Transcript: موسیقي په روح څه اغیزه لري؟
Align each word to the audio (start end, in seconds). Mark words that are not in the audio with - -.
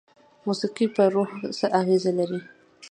موسیقي 0.45 0.85
په 0.95 1.03
روح 1.13 1.29
څه 1.57 1.65
اغیزه 1.79 2.11
لري؟ 2.19 2.41